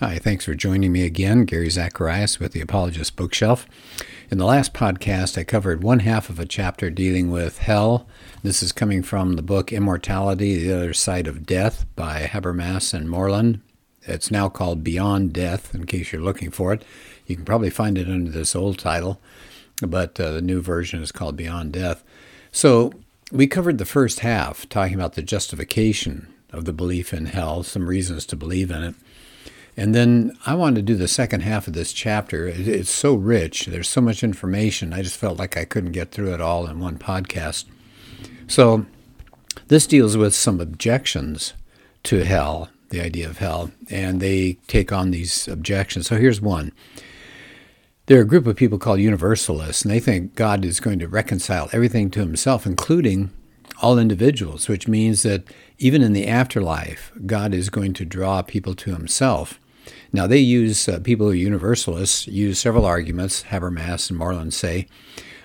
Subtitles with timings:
[0.00, 1.44] Hi, thanks for joining me again.
[1.44, 3.66] Gary Zacharias with the Apologist Bookshelf.
[4.30, 8.06] In the last podcast, I covered one half of a chapter dealing with hell.
[8.44, 13.10] This is coming from the book Immortality, The Other Side of Death by Habermas and
[13.10, 13.60] Moreland.
[14.02, 16.84] It's now called Beyond Death, in case you're looking for it.
[17.26, 19.20] You can probably find it under this old title,
[19.84, 22.04] but uh, the new version is called Beyond Death.
[22.52, 22.92] So
[23.32, 27.88] we covered the first half, talking about the justification of the belief in hell, some
[27.88, 28.94] reasons to believe in it.
[29.78, 32.48] And then I wanted to do the second half of this chapter.
[32.48, 34.92] It's so rich, there's so much information.
[34.92, 37.64] I just felt like I couldn't get through it all in one podcast.
[38.48, 38.86] So
[39.68, 41.54] this deals with some objections
[42.02, 46.08] to hell, the idea of hell, and they take on these objections.
[46.08, 46.72] So here's one.
[48.06, 51.06] There are a group of people called universalists, and they think God is going to
[51.06, 53.30] reconcile everything to himself, including
[53.80, 55.44] all individuals, which means that
[55.78, 59.60] even in the afterlife, God is going to draw people to himself.
[60.12, 64.86] Now, they use, uh, people who are universalists use several arguments, Habermas and Moreland say.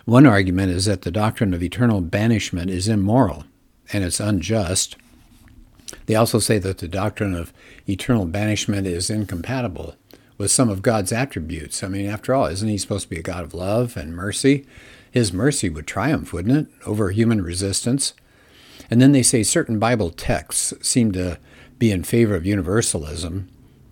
[0.06, 3.46] One argument is that the doctrine of eternal banishment is immoral
[3.92, 4.96] and it's unjust.
[6.06, 7.54] They also say that the doctrine of
[7.88, 9.96] eternal banishment is incompatible
[10.38, 11.84] with some of God's attributes.
[11.84, 14.66] I mean, after all, isn't he supposed to be a God of love and mercy?
[15.12, 18.14] His mercy would triumph, wouldn't it, over human resistance?
[18.90, 21.40] And then they say certain Bible texts seem to
[21.80, 23.50] be in favor of universalism,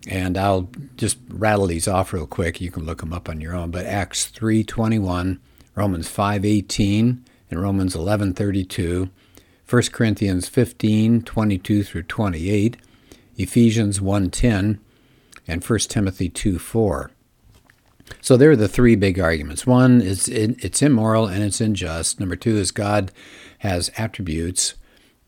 [0.08, 2.60] and I'll just rattle these off real quick.
[2.60, 3.72] You can look them up on your own.
[3.72, 5.40] But Acts 3:21,
[5.76, 9.10] Romans 5:18, and Romans 11:32,
[9.66, 12.78] 1 Corinthians 15:22 through 28,
[13.38, 14.80] Ephesians 1:10,
[15.48, 17.12] and 1 Timothy 2:4.
[18.20, 19.66] So there are the three big arguments.
[19.66, 22.20] One is it's immoral and it's unjust.
[22.20, 23.12] Number two is God
[23.60, 24.74] has attributes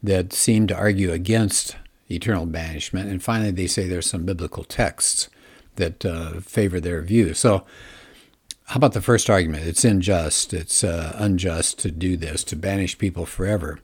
[0.02, 1.78] that seem to argue against
[2.14, 3.10] eternal banishment.
[3.10, 5.30] And finally, they say there's some biblical texts
[5.76, 7.34] that uh, favor their view.
[7.34, 7.66] So,
[8.68, 9.68] how about the first argument?
[9.68, 13.80] It's unjust, it's uh, unjust to do this, to banish people forever.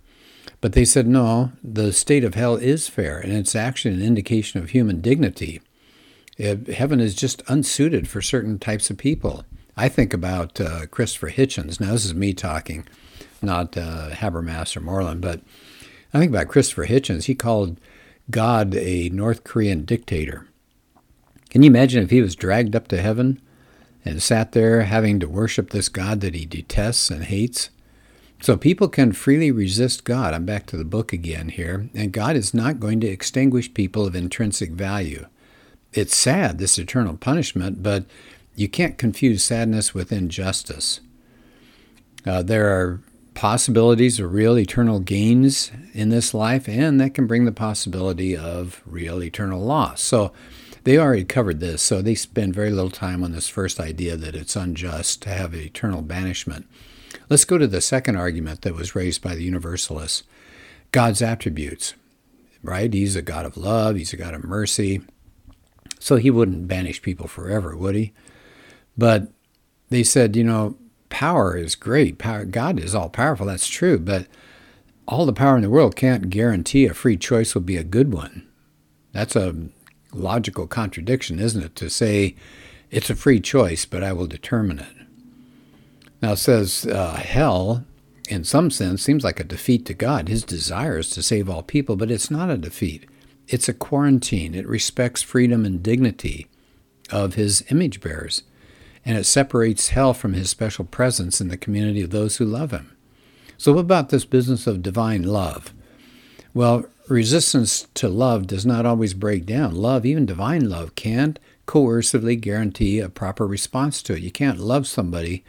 [0.61, 4.61] But they said, no, the state of hell is fair, and it's actually an indication
[4.61, 5.61] of human dignity.
[6.37, 9.43] It, heaven is just unsuited for certain types of people.
[9.75, 11.79] I think about uh, Christopher Hitchens.
[11.79, 12.85] Now, this is me talking,
[13.41, 15.41] not uh, Habermas or Moreland, but
[16.13, 17.25] I think about Christopher Hitchens.
[17.25, 17.79] He called
[18.31, 20.47] God a North Korean dictator.
[21.49, 23.41] Can you imagine if he was dragged up to heaven
[24.05, 27.69] and sat there having to worship this God that he detests and hates?
[28.41, 30.33] So people can freely resist God.
[30.33, 31.89] I'm back to the book again here.
[31.93, 35.25] And God is not going to extinguish people of intrinsic value.
[35.91, 38.05] It's sad, this eternal punishment, but
[38.55, 41.01] you can't confuse sadness with injustice.
[42.25, 43.01] Uh, there are
[43.39, 48.81] possibilities of real eternal gains in this life, and that can bring the possibility of
[48.85, 50.01] real eternal loss.
[50.01, 50.33] So
[50.83, 54.35] they already covered this, so they spend very little time on this first idea that
[54.35, 56.67] it's unjust to have eternal banishment.
[57.29, 60.23] Let's go to the second argument that was raised by the Universalists
[60.91, 61.93] God's attributes,
[62.61, 62.93] right?
[62.93, 64.99] He's a God of love, He's a God of mercy.
[65.97, 68.11] So He wouldn't banish people forever, would He?
[68.97, 69.31] But
[69.87, 70.75] they said, you know,
[71.09, 72.17] power is great.
[72.17, 73.47] Power, God is all powerful.
[73.47, 73.99] That's true.
[73.99, 74.27] But
[75.07, 78.13] all the power in the world can't guarantee a free choice will be a good
[78.13, 78.47] one.
[79.11, 79.55] That's a
[80.13, 81.75] logical contradiction, isn't it?
[81.77, 82.35] To say
[82.91, 84.95] it's a free choice, but I will determine it.
[86.21, 87.85] Now it says uh, hell,
[88.27, 90.27] in some sense, seems like a defeat to God.
[90.27, 93.05] His desire is to save all people, but it's not a defeat.
[93.47, 94.53] It's a quarantine.
[94.53, 96.47] It respects freedom and dignity
[97.11, 98.43] of his image bearers
[99.05, 102.71] and it separates hell from his special presence in the community of those who love
[102.71, 102.95] him.
[103.57, 105.73] So, what about this business of divine love?
[106.53, 109.75] Well, resistance to love does not always break down.
[109.75, 114.23] Love, even divine love, can't coercively guarantee a proper response to it.
[114.23, 115.43] You can't love somebody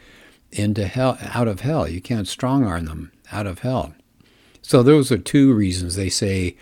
[0.51, 1.87] into hell out of hell.
[1.87, 3.93] You can't strong arm them out of hell.
[4.61, 6.55] So those are two reasons they say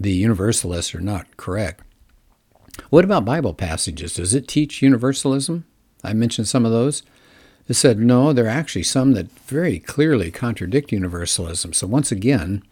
[0.00, 1.82] the universalists are not correct.
[2.90, 4.14] What about Bible passages?
[4.14, 5.64] Does it teach universalism?
[6.02, 7.02] I mentioned some of those.
[7.68, 11.74] It said, no, there are actually some that very clearly contradict universalism.
[11.74, 12.62] So once again,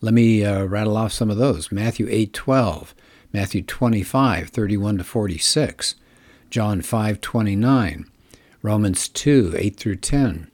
[0.00, 1.72] let me uh, rattle off some of those.
[1.72, 2.94] Matthew 8 12,
[3.32, 5.94] Matthew 25 31 to 46,
[6.50, 8.06] John 5 29,
[8.62, 10.50] Romans 2 8 through 10,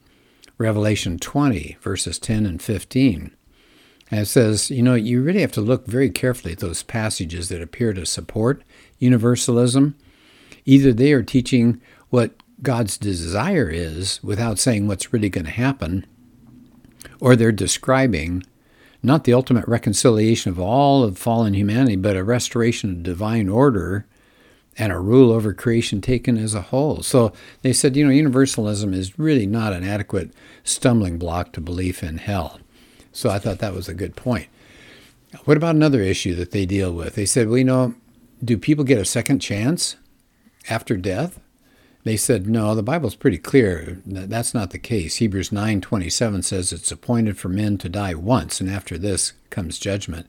[0.59, 3.37] Revelation 20 verses 10 and 15.
[4.11, 7.49] And it says, you know, you really have to look very carefully at those passages
[7.49, 8.63] that appear to support
[8.99, 9.95] universalism.
[10.67, 11.81] Either they are teaching
[12.13, 16.05] what God's desire is without saying what's really going to happen,
[17.21, 18.45] or they're describing
[19.03, 24.05] not the ultimate reconciliation of all of fallen humanity, but a restoration of divine order
[24.77, 27.03] and a rule over creation taken as a whole.
[27.03, 27.33] So
[27.63, 30.33] they said, you know, universalism is really not an adequate
[30.65, 32.61] stumbling block to belief in hell.
[33.11, 34.49] So I thought that was a good point.
[35.47, 37.15] What about another issue that they deal with?
[37.15, 37.95] They said, well, you know,
[38.45, 39.97] do people get a second chance
[40.69, 41.41] after death?
[42.05, 44.01] They said, no, the Bible's pretty clear.
[44.05, 45.17] That's not the case.
[45.17, 50.27] Hebrews 9:27 says it's appointed for men to die once, and after this comes judgment.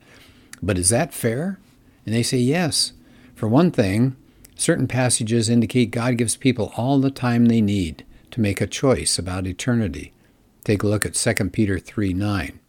[0.62, 1.58] But is that fair?
[2.06, 2.92] And they say, yes.
[3.34, 4.16] For one thing,
[4.54, 9.18] certain passages indicate God gives people all the time they need to make a choice
[9.18, 10.12] about eternity.
[10.62, 12.60] Take a look at 2 Peter 3 9.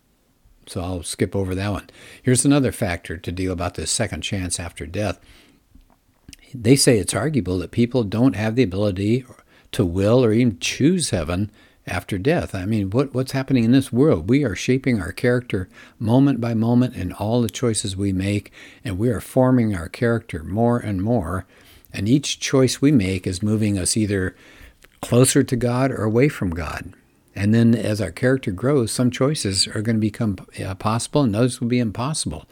[0.67, 1.89] So I'll skip over that one.
[2.23, 5.19] Here's another factor to deal about this second chance after death.
[6.61, 9.25] They say it's arguable that people don't have the ability
[9.71, 11.51] to will or even choose heaven
[11.87, 12.55] after death.
[12.55, 14.29] I mean, what, what's happening in this world?
[14.29, 15.69] We are shaping our character
[15.99, 18.51] moment by moment in all the choices we make,
[18.83, 21.45] and we are forming our character more and more.
[21.93, 24.35] And each choice we make is moving us either
[25.01, 26.93] closer to God or away from God.
[27.35, 31.35] And then as our character grows, some choices are going to become uh, possible and
[31.35, 32.45] others will be impossible.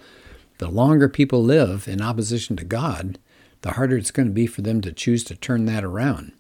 [0.60, 3.18] The longer people live in opposition to God,
[3.64, 6.32] the harder it's going to be for them to choose to turn that around.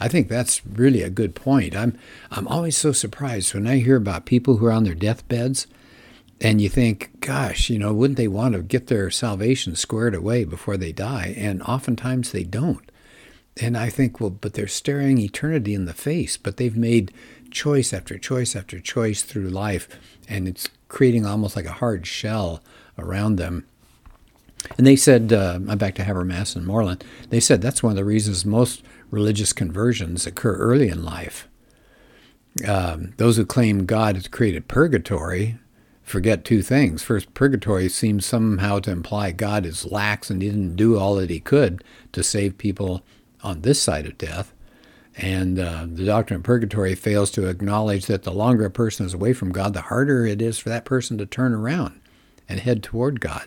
[0.00, 1.76] I think that's really a good point.
[1.76, 1.96] I'm
[2.30, 5.66] I'm always so surprised when I hear about people who are on their deathbeds
[6.40, 10.44] and you think, gosh, you know, wouldn't they want to get their salvation squared away
[10.44, 11.34] before they die?
[11.36, 12.90] And oftentimes they don't.
[13.60, 17.12] And I think, well, but they're staring eternity in the face, but they've made
[17.50, 19.88] choice after choice after choice through life,
[20.28, 22.62] and it's creating almost like a hard shell
[22.98, 23.64] around them.
[24.76, 27.96] And they said, uh, I'm back to Habermas and Moreland, they said that's one of
[27.96, 31.48] the reasons most religious conversions occur early in life.
[32.66, 35.58] Um, those who claim God has created purgatory
[36.02, 37.02] forget two things.
[37.02, 41.40] First, purgatory seems somehow to imply God is lax and didn't do all that he
[41.40, 41.82] could
[42.12, 43.02] to save people
[43.42, 44.52] on this side of death.
[45.16, 49.14] And uh, the doctrine of purgatory fails to acknowledge that the longer a person is
[49.14, 52.00] away from God, the harder it is for that person to turn around
[52.48, 53.46] and head toward God.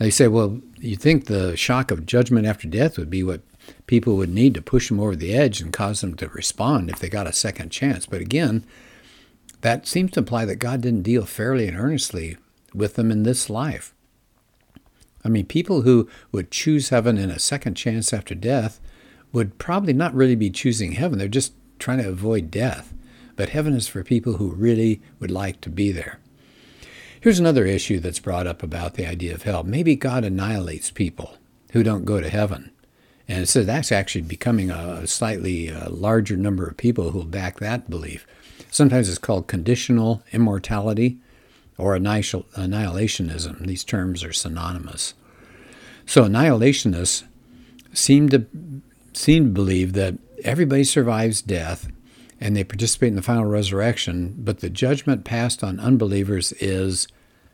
[0.00, 3.42] They say, well, you think the shock of judgment after death would be what
[3.86, 6.98] people would need to push them over the edge and cause them to respond if
[6.98, 8.06] they got a second chance.
[8.06, 8.64] But again,
[9.60, 12.38] that seems to imply that God didn't deal fairly and earnestly
[12.72, 13.94] with them in this life.
[15.22, 18.80] I mean, people who would choose heaven in a second chance after death
[19.34, 21.18] would probably not really be choosing heaven.
[21.18, 22.94] They're just trying to avoid death.
[23.36, 26.20] But heaven is for people who really would like to be there.
[27.20, 29.62] Here's another issue that's brought up about the idea of hell.
[29.62, 31.36] Maybe God annihilates people
[31.72, 32.70] who don't go to heaven.
[33.28, 37.90] And so that's actually becoming a slightly uh, larger number of people who back that
[37.90, 38.26] belief.
[38.70, 41.18] Sometimes it's called conditional immortality
[41.76, 43.66] or annihilationism.
[43.66, 45.12] These terms are synonymous.
[46.06, 47.24] So annihilationists
[47.92, 48.46] seem to
[49.12, 51.88] seem to believe that everybody survives death
[52.40, 57.06] and they participate in the final resurrection, but the judgment passed on unbelievers is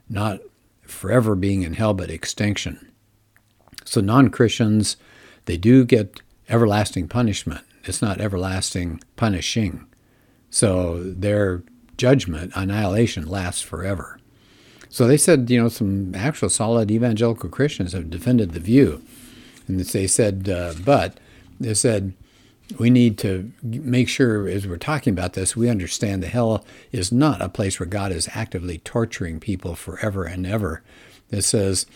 [0.09, 0.39] not
[0.83, 2.93] forever being in hell, but extinction.
[3.85, 4.97] So non Christians,
[5.47, 7.65] they do get everlasting punishment.
[7.85, 9.87] It's not everlasting punishing.
[10.51, 11.63] So their
[11.97, 14.19] judgment, annihilation, lasts forever.
[14.89, 19.03] So they said, you know, some actual solid evangelical Christians have defended the view.
[19.67, 21.19] And they said, uh, but
[21.59, 22.15] they said,
[22.79, 27.13] we need to make sure, as we're talking about this, we understand that hell is
[27.13, 30.83] not a place where God is actively torturing people forever and ever.
[31.31, 31.87] It says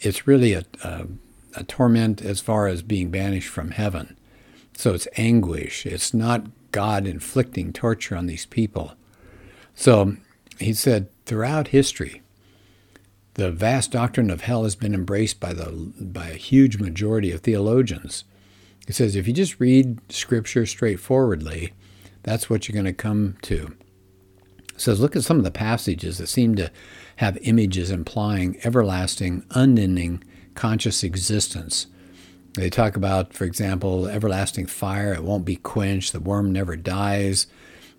[0.00, 1.06] it's really a, a,
[1.54, 4.16] a torment as far as being banished from heaven.
[4.74, 5.86] So it's anguish.
[5.86, 8.92] It's not God inflicting torture on these people.
[9.74, 10.16] So
[10.58, 12.22] he said, throughout history,
[13.34, 17.40] the vast doctrine of hell has been embraced by the by a huge majority of
[17.40, 18.24] theologians.
[18.88, 21.74] He says if you just read scripture straightforwardly,
[22.22, 23.76] that's what you're going to come to.
[24.72, 26.72] He says look at some of the passages that seem to
[27.16, 31.88] have images implying everlasting, unending conscious existence.
[32.54, 37.46] They talk about, for example, everlasting fire, it won't be quenched, the worm never dies.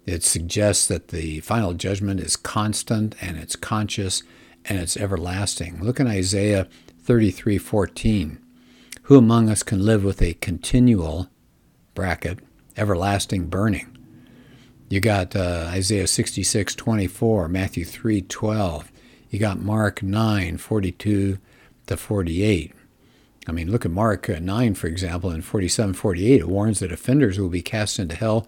[0.08, 4.24] It suggests that the final judgment is constant and it's conscious
[4.66, 5.84] and it's everlasting.
[5.84, 6.68] Look in Isaiah
[7.06, 8.40] 33:14.
[9.10, 11.30] Who among us can live with a continual
[11.96, 12.38] bracket
[12.78, 13.98] everlasting burning?
[14.88, 18.92] You got uh, Isaiah 66:24, Matthew 3:12.
[19.32, 21.40] You got Mark 9:42
[21.88, 22.72] to 48.
[23.48, 26.42] I mean, look at Mark uh, 9, for example, in 47 48.
[26.42, 28.46] It warns that offenders will be cast into hell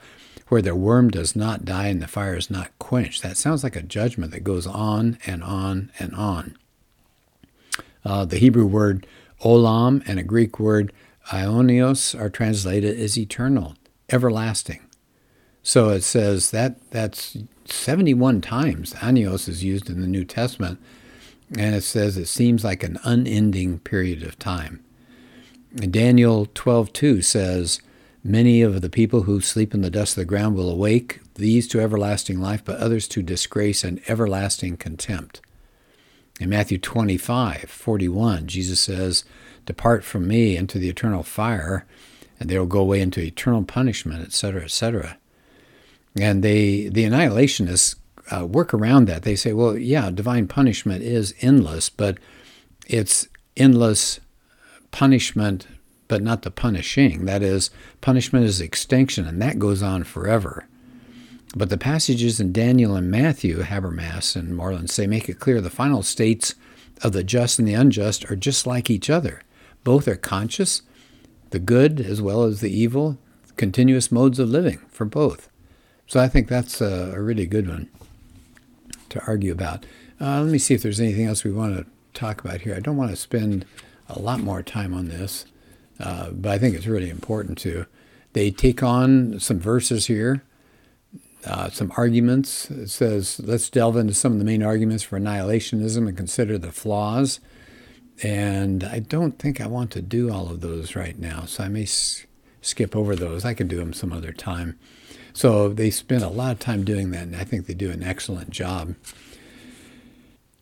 [0.49, 3.23] where their worm does not die and the fire is not quenched.
[3.23, 6.55] That sounds like a judgment that goes on and on and on.
[8.05, 9.07] Uh, the Hebrew word
[9.43, 10.91] Olam and a Greek word
[11.27, 13.75] aionios are translated as eternal,
[14.09, 14.81] everlasting.
[15.63, 20.79] So it says that that's 71 times anios is used in the New Testament,
[21.55, 24.83] and it says it seems like an unending period of time.
[25.75, 27.79] Daniel 12:2 says,
[28.23, 31.67] "Many of the people who sleep in the dust of the ground will awake, these
[31.69, 35.41] to everlasting life, but others to disgrace and everlasting contempt."
[36.39, 39.23] In Matthew 25, 41, Jesus says,
[39.65, 41.85] Depart from me into the eternal fire,
[42.39, 45.17] and they will go away into eternal punishment, etc., etc.
[46.19, 47.95] And they, the annihilationists
[48.31, 49.23] uh, work around that.
[49.23, 52.17] They say, well, yeah, divine punishment is endless, but
[52.87, 54.19] it's endless
[54.91, 55.67] punishment,
[56.07, 57.25] but not the punishing.
[57.25, 57.69] That is,
[58.01, 60.67] punishment is extinction, and that goes on forever.
[61.55, 65.69] But the passages in Daniel and Matthew, Habermas and Moreland say, make it clear the
[65.69, 66.55] final states
[67.03, 69.41] of the just and the unjust are just like each other.
[69.83, 70.81] Both are conscious,
[71.49, 73.17] the good as well as the evil,
[73.57, 75.49] continuous modes of living for both.
[76.07, 77.89] So I think that's a, a really good one
[79.09, 79.85] to argue about.
[80.19, 82.75] Uh, let me see if there's anything else we want to talk about here.
[82.75, 83.65] I don't want to spend
[84.07, 85.45] a lot more time on this,
[85.99, 87.85] uh, but I think it's really important to.
[88.33, 90.43] They take on some verses here,
[91.45, 92.69] uh, some arguments.
[92.69, 96.71] It says, let's delve into some of the main arguments for annihilationism and consider the
[96.71, 97.39] flaws.
[98.23, 101.67] And I don't think I want to do all of those right now, so I
[101.69, 102.25] may s-
[102.61, 103.43] skip over those.
[103.43, 104.77] I can do them some other time.
[105.33, 108.03] So they spend a lot of time doing that, and I think they do an
[108.03, 108.95] excellent job.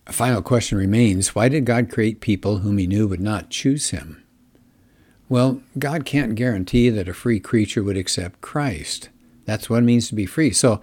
[0.08, 3.90] A final question remains why did God create people whom he knew would not choose
[3.90, 4.24] him?
[5.28, 9.10] Well, God can't guarantee that a free creature would accept Christ.
[9.50, 10.52] That's what it means to be free.
[10.52, 10.82] So,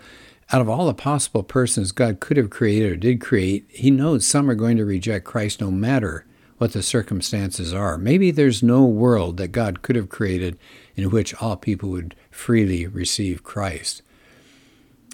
[0.52, 4.26] out of all the possible persons God could have created or did create, he knows
[4.26, 6.24] some are going to reject Christ no matter
[6.58, 7.98] what the circumstances are.
[7.98, 10.58] Maybe there's no world that God could have created
[10.94, 14.02] in which all people would freely receive Christ.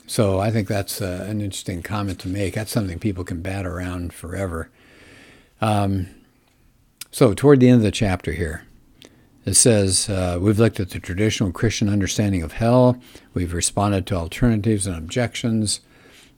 [0.07, 2.55] So I think that's uh, an interesting comment to make.
[2.55, 4.71] That's something people can bat around forever.
[5.61, 6.09] Um,
[7.11, 8.65] so, toward the end of the chapter here,
[9.45, 12.97] it says uh, we've looked at the traditional Christian understanding of hell,
[13.35, 15.81] we've responded to alternatives and objections.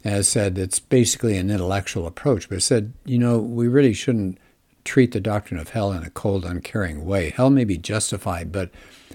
[0.04, 4.38] As said, it's basically an intellectual approach, but it said, you know, we really shouldn't
[4.84, 7.30] treat the doctrine of hell in a cold, uncaring way.
[7.30, 8.70] Hell may be justified, but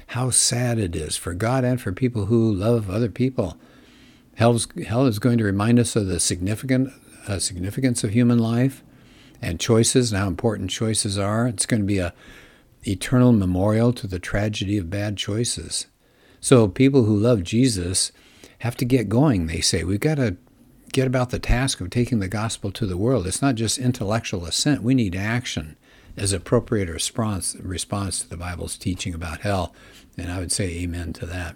[0.07, 3.57] how sad it is for God and for people who love other people.
[4.35, 6.91] Hell's, hell is going to remind us of the significant
[7.27, 8.83] uh, significance of human life
[9.41, 11.47] and choices and how important choices are.
[11.47, 12.13] It's going to be a
[12.85, 15.87] eternal memorial to the tragedy of bad choices.
[16.39, 18.11] So people who love Jesus
[18.59, 19.83] have to get going, they say.
[19.83, 20.37] We've got to
[20.91, 23.27] get about the task of taking the gospel to the world.
[23.27, 25.75] It's not just intellectual assent, we need action
[26.17, 29.73] as appropriate response, response to the Bible's teaching about hell.
[30.17, 31.55] And I would say amen to that.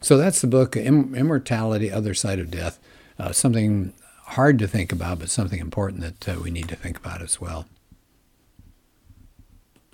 [0.00, 2.78] So that's the book, Immortality, Other Side of Death.
[3.18, 3.92] Uh, something
[4.26, 7.40] hard to think about, but something important that uh, we need to think about as
[7.40, 7.66] well.